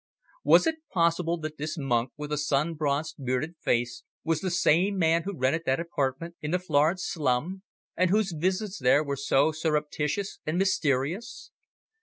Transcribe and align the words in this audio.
Was 0.43 0.65
it 0.65 0.77
possible 0.91 1.37
that 1.41 1.59
this 1.59 1.77
monk 1.77 2.09
with 2.17 2.31
the 2.31 2.37
sun 2.39 2.73
bronzed, 2.73 3.23
bearded 3.23 3.53
face 3.61 4.01
was 4.23 4.41
the 4.41 4.49
same 4.49 4.97
man 4.97 5.21
who 5.25 5.37
rented 5.37 5.61
that 5.67 5.79
apartment 5.79 6.33
in 6.41 6.49
the 6.49 6.57
Florence 6.57 7.05
slum, 7.05 7.61
and 7.95 8.09
whose 8.09 8.33
visits 8.35 8.79
there 8.79 9.03
were 9.03 9.15
so 9.15 9.51
surreptitious 9.51 10.39
and 10.43 10.57
mysterious? 10.57 11.51